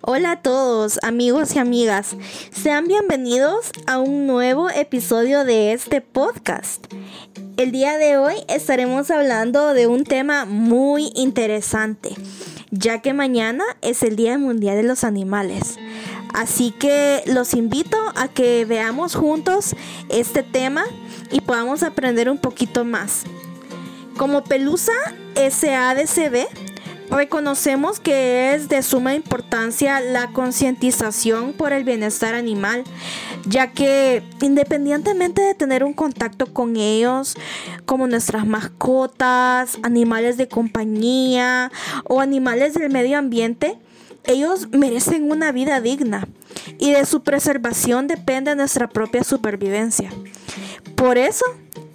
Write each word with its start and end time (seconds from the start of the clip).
Hola 0.00 0.30
a 0.32 0.42
todos, 0.42 1.00
amigos 1.02 1.56
y 1.56 1.58
amigas. 1.58 2.14
Sean 2.52 2.86
bienvenidos 2.86 3.72
a 3.88 3.98
un 3.98 4.28
nuevo 4.28 4.70
episodio 4.70 5.44
de 5.44 5.72
este 5.72 6.00
podcast. 6.00 6.86
El 7.56 7.72
día 7.72 7.98
de 7.98 8.16
hoy 8.16 8.34
estaremos 8.48 9.10
hablando 9.10 9.74
de 9.74 9.88
un 9.88 10.04
tema 10.04 10.44
muy 10.44 11.10
interesante, 11.16 12.10
ya 12.70 13.02
que 13.02 13.12
mañana 13.12 13.64
es 13.82 14.04
el 14.04 14.14
Día 14.14 14.38
Mundial 14.38 14.76
de 14.76 14.84
los 14.84 15.02
Animales. 15.02 15.78
Así 16.32 16.70
que 16.70 17.24
los 17.26 17.52
invito 17.54 17.96
a 18.14 18.28
que 18.28 18.64
veamos 18.66 19.16
juntos 19.16 19.74
este 20.10 20.44
tema 20.44 20.84
y 21.32 21.40
podamos 21.40 21.82
aprender 21.82 22.30
un 22.30 22.38
poquito 22.38 22.84
más. 22.84 23.24
Como 24.16 24.44
Pelusa 24.44 24.92
SADCB, 25.34 26.46
Reconocemos 27.10 28.00
que 28.00 28.54
es 28.54 28.68
de 28.68 28.82
suma 28.82 29.14
importancia 29.14 29.98
la 30.00 30.28
concientización 30.28 31.54
por 31.54 31.72
el 31.72 31.84
bienestar 31.84 32.34
animal, 32.34 32.84
ya 33.46 33.72
que 33.72 34.22
independientemente 34.42 35.40
de 35.40 35.54
tener 35.54 35.84
un 35.84 35.94
contacto 35.94 36.52
con 36.52 36.76
ellos, 36.76 37.34
como 37.86 38.06
nuestras 38.06 38.46
mascotas, 38.46 39.78
animales 39.82 40.36
de 40.36 40.48
compañía 40.48 41.72
o 42.04 42.20
animales 42.20 42.74
del 42.74 42.90
medio 42.90 43.18
ambiente, 43.18 43.78
ellos 44.24 44.68
merecen 44.72 45.30
una 45.30 45.50
vida 45.52 45.80
digna 45.80 46.28
y 46.78 46.92
de 46.92 47.06
su 47.06 47.22
preservación 47.22 48.06
depende 48.06 48.54
nuestra 48.54 48.88
propia 48.88 49.24
supervivencia. 49.24 50.10
Por 50.94 51.16
eso, 51.16 51.44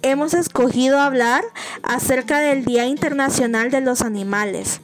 hemos 0.02 0.34
escogido 0.34 0.98
hablar 0.98 1.44
acerca 1.82 2.40
del 2.40 2.64
Día 2.64 2.86
Internacional 2.86 3.70
de 3.70 3.80
los 3.80 4.02
Animales. 4.02 4.80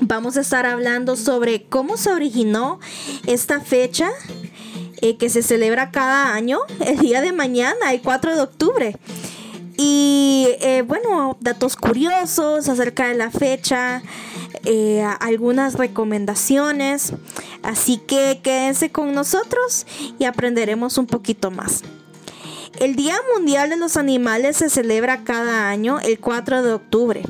Vamos 0.00 0.36
a 0.36 0.40
estar 0.40 0.66
hablando 0.66 1.16
sobre 1.16 1.64
cómo 1.64 1.96
se 1.96 2.10
originó 2.10 2.80
esta 3.26 3.60
fecha 3.60 4.10
eh, 5.00 5.16
que 5.16 5.30
se 5.30 5.42
celebra 5.42 5.90
cada 5.90 6.34
año, 6.34 6.58
el 6.84 6.98
día 6.98 7.20
de 7.20 7.32
mañana, 7.32 7.92
el 7.92 8.02
4 8.02 8.34
de 8.34 8.40
octubre. 8.42 8.96
Y 9.76 10.48
eh, 10.60 10.82
bueno, 10.82 11.36
datos 11.40 11.76
curiosos 11.76 12.68
acerca 12.68 13.08
de 13.08 13.14
la 13.14 13.30
fecha, 13.30 14.02
eh, 14.64 15.06
algunas 15.20 15.74
recomendaciones. 15.74 17.12
Así 17.62 17.98
que 17.98 18.40
quédense 18.42 18.90
con 18.90 19.14
nosotros 19.14 19.86
y 20.18 20.24
aprenderemos 20.24 20.98
un 20.98 21.06
poquito 21.06 21.50
más. 21.50 21.82
El 22.78 22.94
Día 22.94 23.16
Mundial 23.34 23.70
de 23.70 23.76
los 23.76 23.96
Animales 23.96 24.58
se 24.58 24.68
celebra 24.68 25.24
cada 25.24 25.70
año 25.70 25.98
el 26.00 26.18
4 26.18 26.62
de 26.62 26.72
octubre. 26.74 27.22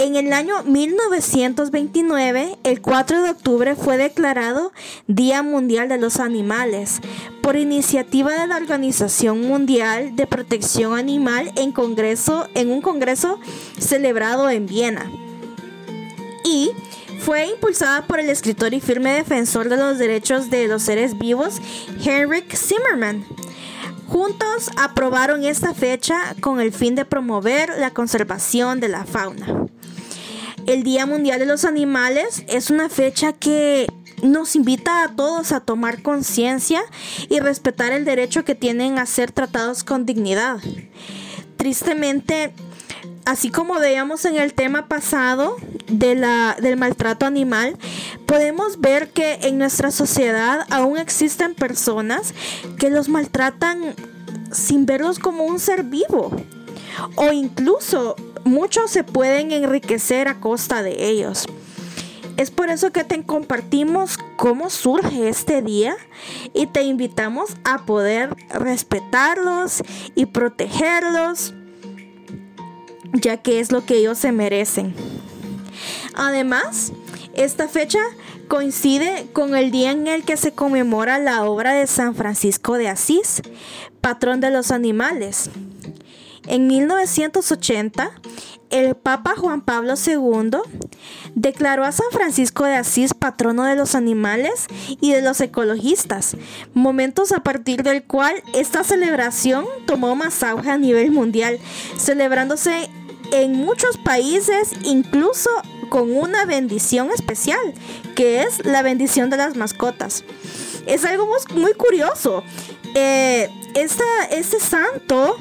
En 0.00 0.16
el 0.16 0.32
año 0.32 0.62
1929, 0.62 2.56
el 2.64 2.80
4 2.80 3.22
de 3.22 3.28
octubre 3.28 3.76
fue 3.76 3.98
declarado 3.98 4.72
Día 5.08 5.42
Mundial 5.42 5.90
de 5.90 5.98
los 5.98 6.20
Animales 6.20 7.02
por 7.42 7.56
iniciativa 7.56 8.32
de 8.32 8.46
la 8.46 8.56
Organización 8.56 9.42
Mundial 9.42 10.16
de 10.16 10.26
Protección 10.26 10.98
Animal 10.98 11.52
en, 11.54 11.74
un 12.70 12.80
congreso 12.80 13.40
celebrado 13.78 14.48
en 14.48 14.64
Viena. 14.64 15.12
Y 16.46 16.70
fue 17.18 17.48
impulsada 17.48 18.06
por 18.06 18.20
el 18.20 18.30
escritor 18.30 18.72
y 18.72 18.80
firme 18.80 19.12
defensor 19.12 19.68
de 19.68 19.76
los 19.76 19.98
derechos 19.98 20.48
de 20.48 20.66
los 20.66 20.82
seres 20.82 21.18
vivos, 21.18 21.60
Henrik 22.02 22.56
Zimmermann. 22.56 23.26
Juntos 24.06 24.70
aprobaron 24.78 25.44
esta 25.44 25.74
fecha 25.74 26.34
con 26.40 26.58
el 26.58 26.72
fin 26.72 26.94
de 26.94 27.04
promover 27.04 27.78
la 27.78 27.90
conservación 27.90 28.80
de 28.80 28.88
la 28.88 29.04
fauna. 29.04 29.66
El 30.70 30.84
Día 30.84 31.04
Mundial 31.04 31.40
de 31.40 31.46
los 31.46 31.64
Animales 31.64 32.44
es 32.46 32.70
una 32.70 32.88
fecha 32.88 33.32
que 33.32 33.88
nos 34.22 34.54
invita 34.54 35.02
a 35.02 35.08
todos 35.08 35.50
a 35.50 35.58
tomar 35.58 36.00
conciencia 36.00 36.80
y 37.28 37.40
respetar 37.40 37.90
el 37.90 38.04
derecho 38.04 38.44
que 38.44 38.54
tienen 38.54 38.96
a 38.96 39.04
ser 39.06 39.32
tratados 39.32 39.82
con 39.82 40.06
dignidad. 40.06 40.60
Tristemente, 41.56 42.54
así 43.24 43.50
como 43.50 43.80
veíamos 43.80 44.24
en 44.26 44.36
el 44.36 44.54
tema 44.54 44.86
pasado 44.86 45.56
de 45.88 46.14
la, 46.14 46.56
del 46.62 46.76
maltrato 46.76 47.26
animal, 47.26 47.76
podemos 48.26 48.80
ver 48.80 49.10
que 49.10 49.40
en 49.42 49.58
nuestra 49.58 49.90
sociedad 49.90 50.68
aún 50.70 50.98
existen 50.98 51.56
personas 51.56 52.32
que 52.78 52.90
los 52.90 53.08
maltratan 53.08 53.96
sin 54.52 54.86
verlos 54.86 55.18
como 55.18 55.42
un 55.42 55.58
ser 55.58 55.82
vivo 55.82 56.30
o 57.16 57.32
incluso 57.32 58.14
muchos 58.44 58.90
se 58.90 59.04
pueden 59.04 59.52
enriquecer 59.52 60.28
a 60.28 60.40
costa 60.40 60.82
de 60.82 61.08
ellos. 61.08 61.46
Es 62.36 62.50
por 62.50 62.70
eso 62.70 62.90
que 62.90 63.04
te 63.04 63.22
compartimos 63.22 64.18
cómo 64.36 64.70
surge 64.70 65.28
este 65.28 65.60
día 65.60 65.94
y 66.54 66.66
te 66.66 66.82
invitamos 66.82 67.50
a 67.64 67.84
poder 67.84 68.34
respetarlos 68.48 69.82
y 70.14 70.24
protegerlos, 70.26 71.52
ya 73.12 73.36
que 73.36 73.60
es 73.60 73.72
lo 73.72 73.84
que 73.84 73.96
ellos 73.96 74.16
se 74.16 74.32
merecen. 74.32 74.94
Además, 76.14 76.92
esta 77.34 77.68
fecha 77.68 78.00
coincide 78.48 79.26
con 79.32 79.54
el 79.54 79.70
día 79.70 79.90
en 79.90 80.06
el 80.06 80.24
que 80.24 80.36
se 80.36 80.52
conmemora 80.52 81.18
la 81.18 81.44
obra 81.44 81.74
de 81.74 81.86
San 81.86 82.14
Francisco 82.14 82.78
de 82.78 82.88
Asís, 82.88 83.42
patrón 84.00 84.40
de 84.40 84.50
los 84.50 84.70
animales. 84.70 85.50
En 86.46 86.66
1980, 86.66 88.10
el 88.70 88.94
Papa 88.94 89.34
Juan 89.36 89.62
Pablo 89.62 89.94
II 89.94 90.58
declaró 91.34 91.84
a 91.84 91.92
San 91.92 92.06
Francisco 92.12 92.64
de 92.64 92.74
Asís 92.74 93.14
patrono 93.14 93.64
de 93.64 93.76
los 93.76 93.94
animales 93.94 94.66
y 95.00 95.12
de 95.12 95.22
los 95.22 95.40
ecologistas, 95.40 96.36
momentos 96.72 97.32
a 97.32 97.42
partir 97.42 97.82
del 97.82 98.04
cual 98.04 98.42
esta 98.54 98.84
celebración 98.84 99.66
tomó 99.86 100.14
más 100.14 100.42
auge 100.42 100.70
a 100.70 100.78
nivel 100.78 101.10
mundial, 101.10 101.58
celebrándose 101.96 102.88
en 103.32 103.52
muchos 103.52 103.96
países, 103.98 104.70
incluso 104.84 105.50
con 105.88 106.16
una 106.16 106.44
bendición 106.44 107.10
especial, 107.10 107.74
que 108.14 108.42
es 108.42 108.64
la 108.64 108.82
bendición 108.82 109.30
de 109.30 109.36
las 109.36 109.56
mascotas. 109.56 110.24
Es 110.86 111.04
algo 111.04 111.28
muy 111.54 111.74
curioso. 111.74 112.42
Eh, 112.94 113.50
este 113.74 114.60
santo 114.60 115.36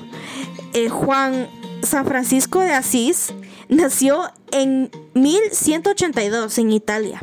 eh, 0.74 0.90
Juan 0.90 1.47
San 1.84 2.06
Francisco 2.06 2.59
de 2.59 2.72
Asís 2.72 3.34
nació 3.69 4.31
en 4.52 4.90
1182 5.13 6.57
en 6.57 6.72
Italia 6.72 7.22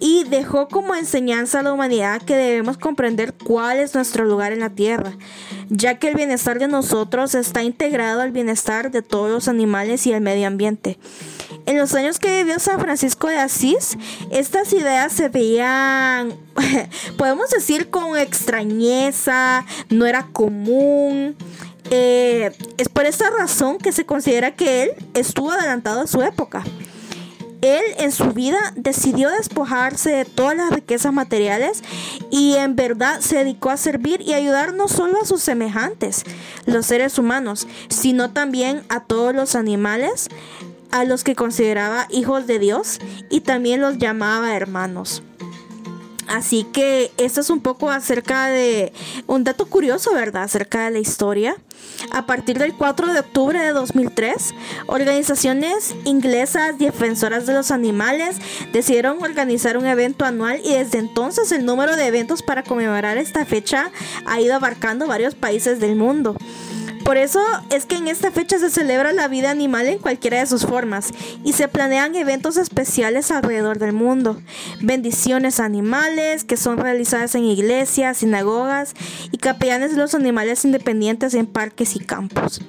y 0.00 0.24
dejó 0.24 0.68
como 0.68 0.94
enseñanza 0.94 1.60
a 1.60 1.62
la 1.62 1.72
humanidad 1.72 2.22
que 2.22 2.34
debemos 2.36 2.76
comprender 2.76 3.32
cuál 3.32 3.78
es 3.78 3.94
nuestro 3.94 4.24
lugar 4.24 4.52
en 4.52 4.60
la 4.60 4.70
tierra, 4.70 5.12
ya 5.68 5.98
que 5.98 6.08
el 6.08 6.16
bienestar 6.16 6.58
de 6.58 6.68
nosotros 6.68 7.34
está 7.34 7.62
integrado 7.62 8.20
al 8.20 8.32
bienestar 8.32 8.90
de 8.90 9.02
todos 9.02 9.30
los 9.30 9.48
animales 9.48 10.06
y 10.06 10.12
el 10.12 10.20
medio 10.20 10.48
ambiente. 10.48 10.98
En 11.66 11.78
los 11.78 11.94
años 11.94 12.18
que 12.18 12.42
vivió 12.42 12.58
San 12.60 12.80
Francisco 12.80 13.28
de 13.28 13.38
Asís, 13.38 13.96
estas 14.30 14.72
ideas 14.72 15.12
se 15.12 15.28
veían, 15.28 16.34
podemos 17.16 17.50
decir, 17.50 17.90
con 17.90 18.16
extrañeza, 18.16 19.64
no 19.88 20.06
era 20.06 20.28
común. 20.32 21.36
Eh, 21.90 22.52
es 22.78 22.88
por 22.88 23.06
esta 23.06 23.30
razón 23.30 23.78
que 23.78 23.92
se 23.92 24.04
considera 24.04 24.54
que 24.54 24.82
él 24.82 24.90
estuvo 25.14 25.50
adelantado 25.50 26.00
a 26.00 26.06
su 26.06 26.22
época. 26.22 26.64
Él 27.62 27.82
en 27.98 28.12
su 28.12 28.32
vida 28.32 28.58
decidió 28.76 29.30
despojarse 29.30 30.10
de 30.10 30.24
todas 30.24 30.56
las 30.56 30.70
riquezas 30.70 31.12
materiales 31.12 31.82
y 32.30 32.54
en 32.54 32.76
verdad 32.76 33.20
se 33.20 33.38
dedicó 33.38 33.70
a 33.70 33.76
servir 33.76 34.20
y 34.20 34.34
ayudar 34.34 34.74
no 34.74 34.88
solo 34.88 35.20
a 35.20 35.24
sus 35.24 35.42
semejantes, 35.42 36.24
los 36.66 36.86
seres 36.86 37.18
humanos, 37.18 37.66
sino 37.88 38.30
también 38.30 38.82
a 38.88 39.04
todos 39.04 39.34
los 39.34 39.54
animales, 39.54 40.28
a 40.90 41.04
los 41.04 41.24
que 41.24 41.34
consideraba 41.34 42.06
hijos 42.10 42.46
de 42.46 42.58
Dios 42.58 43.00
y 43.30 43.40
también 43.40 43.80
los 43.80 43.98
llamaba 43.98 44.54
hermanos. 44.54 45.22
Así 46.26 46.64
que 46.64 47.12
esto 47.18 47.40
es 47.40 47.50
un 47.50 47.60
poco 47.60 47.90
acerca 47.90 48.46
de 48.48 48.92
un 49.26 49.44
dato 49.44 49.66
curioso, 49.66 50.12
¿verdad? 50.12 50.44
Acerca 50.44 50.84
de 50.86 50.90
la 50.90 50.98
historia. 50.98 51.56
A 52.10 52.26
partir 52.26 52.58
del 52.58 52.74
4 52.74 53.12
de 53.12 53.20
octubre 53.20 53.58
de 53.58 53.72
2003, 53.72 54.54
organizaciones 54.86 55.94
inglesas 56.04 56.78
defensoras 56.78 57.46
de 57.46 57.54
los 57.54 57.70
animales 57.70 58.36
decidieron 58.72 59.22
organizar 59.22 59.76
un 59.76 59.86
evento 59.86 60.24
anual 60.24 60.60
y 60.64 60.74
desde 60.74 60.98
entonces 60.98 61.52
el 61.52 61.64
número 61.64 61.96
de 61.96 62.06
eventos 62.06 62.42
para 62.42 62.62
conmemorar 62.62 63.18
esta 63.18 63.44
fecha 63.44 63.90
ha 64.24 64.40
ido 64.40 64.54
abarcando 64.54 65.06
varios 65.06 65.34
países 65.34 65.80
del 65.80 65.96
mundo. 65.96 66.36
Por 67.06 67.18
eso 67.18 67.38
es 67.70 67.86
que 67.86 67.94
en 67.94 68.08
esta 68.08 68.32
fecha 68.32 68.58
se 68.58 68.68
celebra 68.68 69.12
la 69.12 69.28
vida 69.28 69.52
animal 69.52 69.86
en 69.86 70.00
cualquiera 70.00 70.40
de 70.40 70.46
sus 70.46 70.66
formas 70.66 71.10
y 71.44 71.52
se 71.52 71.68
planean 71.68 72.16
eventos 72.16 72.56
especiales 72.56 73.30
alrededor 73.30 73.78
del 73.78 73.92
mundo. 73.92 74.42
Bendiciones 74.80 75.60
animales 75.60 76.42
que 76.42 76.56
son 76.56 76.78
realizadas 76.78 77.36
en 77.36 77.44
iglesias, 77.44 78.16
sinagogas 78.16 78.94
y 79.30 79.38
capellanes 79.38 79.92
de 79.92 79.98
los 79.98 80.16
animales 80.16 80.64
independientes 80.64 81.34
en 81.34 81.46
parques 81.46 81.94
y 81.94 82.00
campos. 82.00 82.60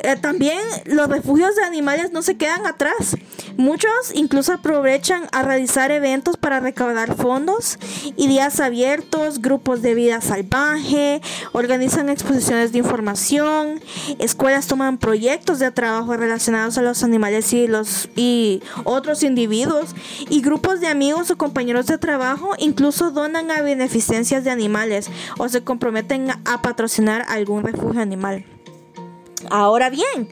Eh, 0.00 0.16
también 0.20 0.58
los 0.86 1.08
refugios 1.08 1.54
de 1.56 1.64
animales 1.64 2.12
no 2.12 2.22
se 2.22 2.36
quedan 2.36 2.66
atrás. 2.66 3.16
Muchos 3.56 3.90
incluso 4.14 4.52
aprovechan 4.52 5.24
a 5.32 5.42
realizar 5.42 5.90
eventos 5.90 6.36
para 6.36 6.60
recaudar 6.60 7.14
fondos 7.14 7.78
y 8.16 8.28
días 8.28 8.60
abiertos, 8.60 9.40
grupos 9.40 9.82
de 9.82 9.94
vida 9.94 10.20
salvaje, 10.20 11.20
organizan 11.52 12.08
exposiciones 12.08 12.72
de 12.72 12.78
información, 12.78 13.80
escuelas 14.18 14.66
toman 14.66 14.98
proyectos 14.98 15.58
de 15.58 15.70
trabajo 15.70 16.16
relacionados 16.16 16.78
a 16.78 16.82
los 16.82 17.02
animales 17.04 17.52
y 17.52 17.66
los 17.66 18.08
y 18.16 18.62
otros 18.84 19.22
individuos 19.22 19.94
y 20.30 20.40
grupos 20.40 20.80
de 20.80 20.88
amigos 20.88 21.30
o 21.30 21.36
compañeros 21.36 21.86
de 21.86 21.98
trabajo 21.98 22.54
incluso 22.58 23.10
donan 23.10 23.50
a 23.50 23.60
beneficencias 23.60 24.44
de 24.44 24.50
animales 24.50 25.10
o 25.38 25.48
se 25.48 25.62
comprometen 25.62 26.30
a 26.30 26.62
patrocinar 26.62 27.24
algún 27.28 27.62
refugio 27.62 28.00
animal. 28.00 28.44
Ahora 29.50 29.90
bien, 29.90 30.28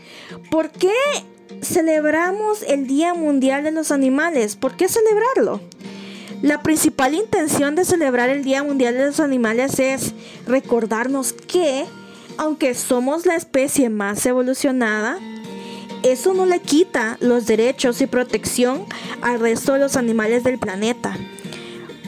¿por 0.50 0.70
qué 0.70 0.92
celebramos 1.62 2.62
el 2.62 2.86
Día 2.86 3.14
Mundial 3.14 3.64
de 3.64 3.72
los 3.72 3.90
Animales? 3.90 4.56
¿Por 4.56 4.76
qué 4.76 4.88
celebrarlo? 4.88 5.60
La 6.42 6.62
principal 6.62 7.14
intención 7.14 7.74
de 7.74 7.84
celebrar 7.84 8.30
el 8.30 8.44
Día 8.44 8.62
Mundial 8.62 8.94
de 8.94 9.06
los 9.06 9.20
Animales 9.20 9.78
es 9.78 10.14
recordarnos 10.46 11.32
que, 11.32 11.84
aunque 12.38 12.74
somos 12.74 13.26
la 13.26 13.34
especie 13.34 13.90
más 13.90 14.24
evolucionada, 14.24 15.18
eso 16.02 16.32
no 16.32 16.46
le 16.46 16.60
quita 16.60 17.18
los 17.20 17.46
derechos 17.46 18.00
y 18.00 18.06
protección 18.06 18.86
al 19.20 19.38
resto 19.38 19.74
de 19.74 19.80
los 19.80 19.96
animales 19.96 20.44
del 20.44 20.58
planeta. 20.58 21.14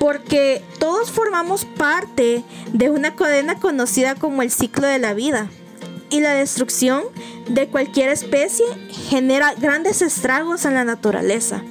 Porque 0.01 0.63
todos 0.79 1.11
formamos 1.11 1.67
parte 1.67 2.43
de 2.73 2.91
una 2.91 3.15
cadena 3.15 3.61
conocida 3.61 4.15
como 4.15 4.43
el 4.43 4.51
ciclo 4.51 4.87
de 4.87 4.99
la 4.99 5.13
vida 5.13 5.51
y 6.13 6.21
la 6.21 6.35
destrucción 6.35 7.03
de 7.49 7.67
cualquier 7.69 8.11
especie 8.11 8.67
genera 9.09 9.55
grandes 9.55 10.03
estragos 10.03 10.65
en 10.67 10.75
la 10.75 10.85
naturaleza. 10.85 11.65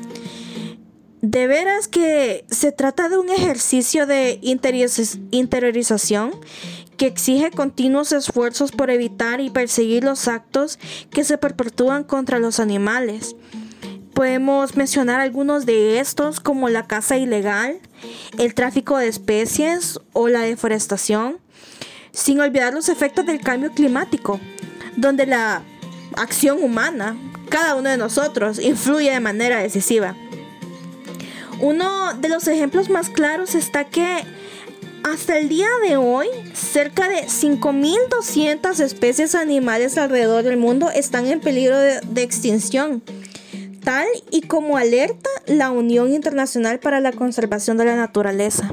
De 1.21 1.45
veras 1.45 1.87
que 1.87 2.45
se 2.49 2.71
trata 2.71 3.07
de 3.07 3.19
un 3.19 3.29
ejercicio 3.29 4.07
de 4.07 4.39
interiorización 4.41 6.31
que 6.97 7.05
exige 7.05 7.51
continuos 7.51 8.11
esfuerzos 8.11 8.71
por 8.71 8.89
evitar 8.89 9.39
y 9.39 9.51
perseguir 9.51 10.03
los 10.03 10.27
actos 10.27 10.79
que 11.11 11.23
se 11.23 11.37
perpetúan 11.37 12.03
contra 12.03 12.39
los 12.39 12.59
animales. 12.59 13.35
Podemos 14.15 14.75
mencionar 14.75 15.19
algunos 15.19 15.67
de 15.67 15.99
estos 15.99 16.39
como 16.39 16.69
la 16.69 16.87
caza 16.87 17.17
ilegal, 17.17 17.79
el 18.39 18.55
tráfico 18.55 18.97
de 18.97 19.07
especies 19.07 19.99
o 20.13 20.27
la 20.27 20.41
deforestación, 20.41 21.37
sin 22.11 22.39
olvidar 22.39 22.73
los 22.73 22.89
efectos 22.89 23.25
del 23.25 23.41
cambio 23.41 23.71
climático, 23.71 24.39
donde 24.95 25.25
la 25.25 25.63
acción 26.15 26.61
humana, 26.61 27.17
cada 27.49 27.75
uno 27.75 27.89
de 27.89 27.97
nosotros, 27.97 28.59
influye 28.59 29.11
de 29.11 29.19
manera 29.19 29.59
decisiva. 29.59 30.15
Uno 31.59 32.13
de 32.15 32.29
los 32.29 32.47
ejemplos 32.47 32.89
más 32.89 33.09
claros 33.09 33.55
está 33.55 33.85
que 33.85 34.23
hasta 35.03 35.37
el 35.37 35.49
día 35.49 35.67
de 35.87 35.97
hoy, 35.97 36.27
cerca 36.53 37.09
de 37.09 37.25
5.200 37.25 38.79
especies 38.79 39.35
animales 39.35 39.97
alrededor 39.97 40.43
del 40.43 40.57
mundo 40.57 40.89
están 40.91 41.25
en 41.27 41.39
peligro 41.39 41.77
de, 41.77 42.21
extinción, 42.21 43.01
tal 43.83 44.05
y 44.29 44.41
como 44.41 44.77
alerta 44.77 45.29
la 45.47 45.71
Unión 45.71 46.13
Internacional 46.13 46.79
para 46.79 46.99
la 46.99 47.11
Conservación 47.11 47.77
de 47.77 47.85
la 47.85 47.95
Naturaleza. 47.95 48.71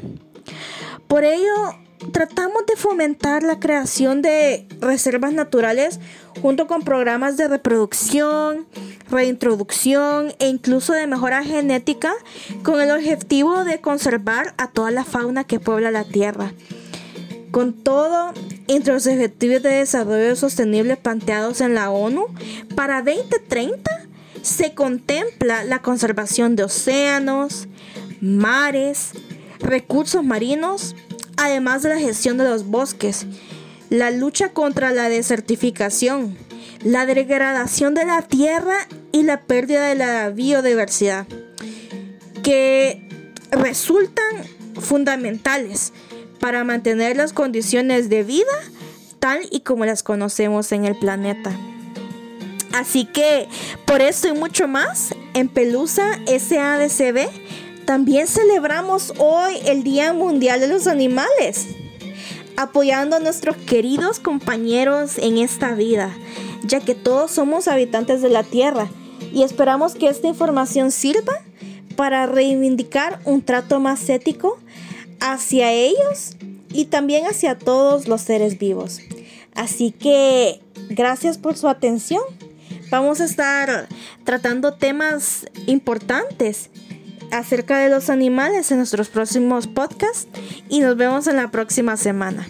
Por 1.07 1.23
ello, 1.23 1.75
tratamos 2.11 2.65
de 2.65 2.75
fomentar 2.75 3.43
la 3.43 3.59
creación 3.59 4.21
de 4.21 4.67
reservas 4.79 5.33
naturales 5.33 5.99
junto 6.41 6.67
con 6.67 6.83
programas 6.83 7.37
de 7.37 7.47
reproducción, 7.47 8.65
reintroducción 9.09 10.33
e 10.39 10.47
incluso 10.47 10.93
de 10.93 11.07
mejora 11.07 11.43
genética 11.43 12.13
con 12.63 12.79
el 12.81 12.91
objetivo 12.91 13.63
de 13.63 13.81
conservar 13.81 14.53
a 14.57 14.67
toda 14.67 14.91
la 14.91 15.03
fauna 15.03 15.43
que 15.43 15.59
puebla 15.59 15.91
la 15.91 16.03
Tierra. 16.03 16.53
Con 17.51 17.73
todo, 17.73 18.33
entre 18.67 18.93
los 18.93 19.07
objetivos 19.07 19.63
de 19.63 19.69
desarrollo 19.69 20.35
sostenible 20.35 20.97
planteados 20.97 21.61
en 21.61 21.73
la 21.73 21.89
ONU, 21.89 22.27
para 22.75 23.01
2030 23.01 23.89
se 24.41 24.73
contempla 24.73 25.63
la 25.63 25.81
conservación 25.81 26.55
de 26.55 26.63
océanos, 26.63 27.67
mares, 28.21 29.11
recursos 29.59 30.23
marinos, 30.23 30.95
además 31.39 31.81
de 31.81 31.89
la 31.89 31.97
gestión 31.97 32.37
de 32.37 32.43
los 32.43 32.65
bosques, 32.67 33.25
la 33.89 34.11
lucha 34.11 34.49
contra 34.49 34.91
la 34.91 35.09
desertificación, 35.09 36.37
la 36.83 37.05
degradación 37.05 37.95
de 37.95 38.05
la 38.05 38.21
tierra 38.21 38.75
y 39.11 39.23
la 39.23 39.41
pérdida 39.41 39.87
de 39.87 39.95
la 39.95 40.29
biodiversidad, 40.29 41.25
que 42.43 43.01
resultan 43.51 44.25
fundamentales 44.79 45.93
para 46.39 46.63
mantener 46.63 47.17
las 47.17 47.33
condiciones 47.33 48.09
de 48.09 48.23
vida 48.23 48.45
tal 49.19 49.39
y 49.51 49.61
como 49.61 49.85
las 49.85 50.03
conocemos 50.03 50.71
en 50.71 50.85
el 50.85 50.97
planeta. 50.97 51.51
Así 52.73 53.05
que 53.05 53.47
por 53.85 54.01
esto 54.01 54.27
y 54.27 54.33
mucho 54.33 54.67
más, 54.67 55.15
en 55.33 55.49
Pelusa 55.49 56.19
SADCB 56.27 57.29
también 57.89 58.27
celebramos 58.27 59.13
hoy 59.17 59.55
el 59.65 59.81
Día 59.81 60.13
Mundial 60.13 60.59
de 60.59 60.67
los 60.67 60.85
Animales, 60.85 61.69
apoyando 62.55 63.15
a 63.15 63.19
nuestros 63.19 63.57
queridos 63.57 64.19
compañeros 64.19 65.17
en 65.17 65.39
esta 65.39 65.73
vida, 65.73 66.15
ya 66.63 66.81
que 66.81 66.93
todos 66.93 67.31
somos 67.31 67.67
habitantes 67.67 68.21
de 68.21 68.29
la 68.29 68.43
Tierra 68.43 68.91
y 69.33 69.41
esperamos 69.41 69.95
que 69.95 70.07
esta 70.07 70.27
información 70.27 70.91
sirva 70.91 71.41
para 71.95 72.27
reivindicar 72.27 73.21
un 73.25 73.41
trato 73.41 73.79
más 73.79 74.07
ético 74.07 74.59
hacia 75.19 75.71
ellos 75.71 76.35
y 76.71 76.85
también 76.85 77.25
hacia 77.25 77.57
todos 77.57 78.07
los 78.07 78.21
seres 78.21 78.59
vivos. 78.59 78.99
Así 79.55 79.89
que 79.93 80.61
gracias 80.91 81.39
por 81.39 81.57
su 81.57 81.67
atención. 81.67 82.21
Vamos 82.91 83.19
a 83.19 83.25
estar 83.25 83.87
tratando 84.25 84.75
temas 84.75 85.47
importantes 85.65 86.69
acerca 87.31 87.79
de 87.79 87.89
los 87.89 88.09
animales 88.09 88.71
en 88.71 88.77
nuestros 88.77 89.09
próximos 89.09 89.67
podcasts 89.67 90.27
y 90.69 90.79
nos 90.79 90.97
vemos 90.97 91.27
en 91.27 91.35
la 91.35 91.51
próxima 91.51 91.97
semana. 91.97 92.47